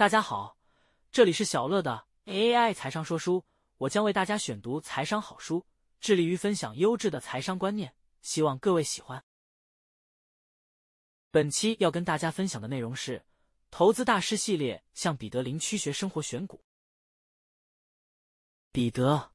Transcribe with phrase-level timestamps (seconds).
[0.00, 0.56] 大家好，
[1.12, 3.44] 这里是小乐的 AI 财商说书，
[3.76, 5.66] 我将为大家选读财商好书，
[6.00, 9.22] 致力于分享优质的财商观念，希望各位喜欢。
[11.30, 13.22] 本期要跟大家分享的内容是
[13.70, 16.64] 投资大师系列，向彼得林区学生活选股。
[18.72, 19.32] 彼得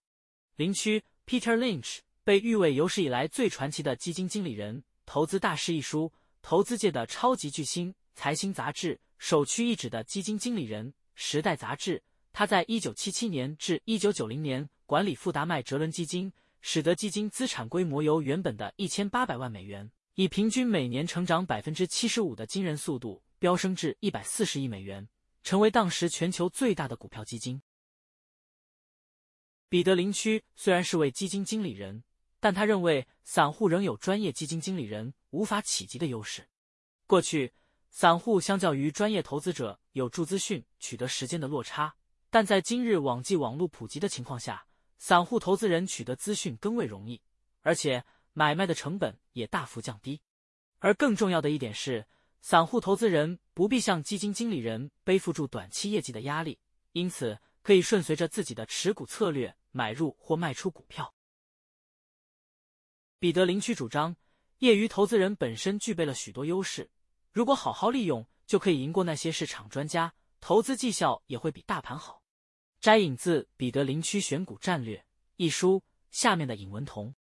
[0.56, 6.12] 林区 Peter Lynch 被誉为有史以来最传奇的基金经理人，《投资大师》一书，
[6.42, 9.00] 投资界的超级巨星，财新杂志。
[9.18, 12.04] 首屈一指的基金经理人，《时代》杂志。
[12.38, 25.08] 他在一九七七年至一九九零年管理富达麦哲伦基金，使得基金资产规模由原本的一千八百万美元，以平均每年成长百分之七十五的惊人速度飙升至一百四十亿美元，
[25.44, 27.62] 成为当时全球最大的股票基金。
[29.70, 32.04] 彼得林区虽然是位基金经理人，
[32.42, 36.50] 但他认为散户仍有专业基金经理人无法企及的优势。
[37.08, 37.54] 过去。
[37.96, 41.96] 散户相较于专业投资者有助资讯取得时间的落差，
[42.30, 47.22] 但在今日网际网络普及的情况下，散户投资人取得资讯更为容易，
[47.62, 50.20] 而且买卖的成本也大幅降低。
[50.80, 52.06] 而更重要的一点是，
[52.42, 56.60] 散户投资人不必像基金经理人背负住短期业绩的压力，
[56.92, 61.14] 因此可以顺随着自己的持股策略买入或卖出股票。
[63.20, 64.18] 彼得林区主张，
[64.58, 66.90] 业余投资人本身具备了许多优势。
[67.36, 72.24] 如果好好利用，就可以赢过那些市场专家，投资绩效也会比大盘好。
[72.80, 75.00] 摘引自《彼得林区选股战略》
[75.36, 77.14] 一书下面的引文同。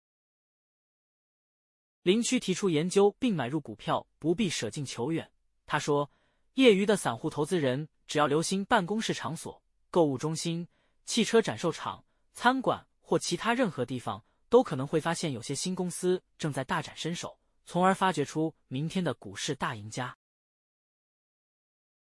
[2.03, 5.29] 林区提出研究并买入股票不必舍近求远。
[5.65, 6.09] 他说，
[6.53, 10.65] 业余的散户投资人只要留心办公室场所、购物中心、
[11.03, 17.37] 汽车展售场、餐馆或其他任何地方，都可能会发现有些新公司正在大展身手。
[17.65, 20.17] 从而发掘出明天的股市大赢家。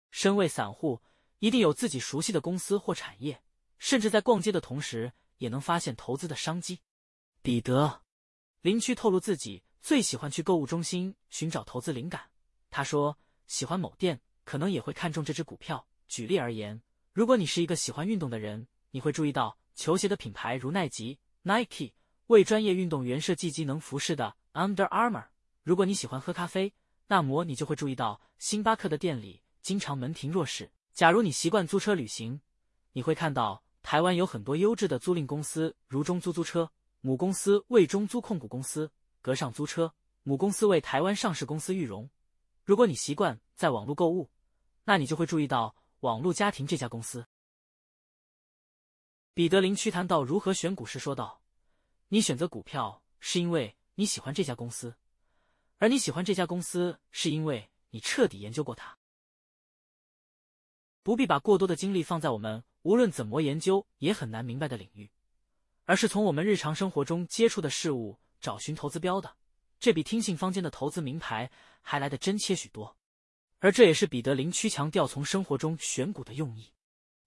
[0.10, 1.02] 身为散户，
[1.40, 3.42] 一定有自己熟悉的公司或产业，
[3.78, 6.82] 甚至在逛街的同时，也能发现投资的商机。
[7.42, 8.04] 彼得
[8.62, 12.30] 林区透露自己最喜欢去购物中心寻找投资灵感。
[12.70, 13.18] 他说，
[13.48, 15.88] 喜欢某店，可能也会看中这只股票。
[16.08, 16.81] 举例而言，
[17.14, 21.94] 如果你是一个喜欢运动的人，你会注意到球鞋的品牌如耐吉 （Nike）
[22.28, 25.28] 为专业运动员设计机能服饰的 Under Armour。
[25.64, 26.74] 如果你喜欢喝咖啡，
[27.08, 30.72] 那么你就会注意到星巴克的店里经常门庭若市。
[30.94, 32.42] 假如你习惯租车旅行，
[32.94, 38.88] 你会看到台湾有很多优质的租赁公司，如中租租车，母公司为中租控股公司；
[39.22, 42.10] 格上租车，母公司为台湾上市公司裕荣。
[42.64, 44.32] 如果你习惯在网络购物，
[44.84, 47.26] 那你就会注意到网络家庭这家公司。
[49.36, 51.42] 彼得林区谈到如何选股时说道
[52.10, 54.96] ：“你选择股票是因为你喜欢这家公司。”
[55.81, 58.96] 而你喜欢这家公司，是因为你彻底研究过它。
[61.02, 65.09] 不必把过多的精力放在我们无论怎么研究也很难明白的领域，
[65.86, 69.36] 而是从我们日常生活中接触的事物找寻投资标的，
[69.80, 71.50] 这比听信坊间的投资名牌
[71.81, 72.96] 还来得真切许多。
[73.58, 76.72] 而这也是彼得林区强调从生活中选股的用意。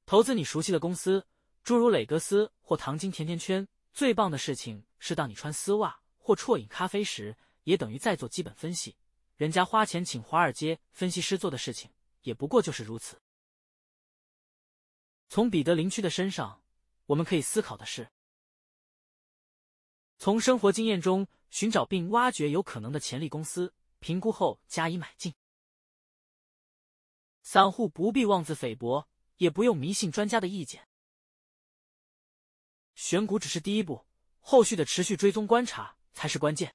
[0.06, 1.26] 投资你熟悉的公司，
[1.64, 3.66] 诸如磊格斯或糖精甜甜圈。
[3.92, 7.36] 最棒的事情是，当你穿丝袜或啜饮咖啡时。
[7.64, 8.96] 也等于在做基本分析，
[9.36, 11.90] 人家花钱请华尔街分析师做的事情，
[12.22, 13.20] 也不过就是如此。
[15.28, 16.62] 从彼得林区的身上，
[17.06, 18.10] 我们可以思考的是：
[20.18, 25.34] 从生活经验中寻找并挖掘有可能的潜力公司，评估后加以买进。
[27.42, 30.88] 散户不必妄自菲薄，也不用迷信专家的意见。
[32.94, 34.06] 选股只是第一步，
[34.38, 36.74] 后续的持续追踪观察才是关键。